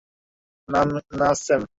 না, 1.19 1.29
স্যাম! 1.43 1.61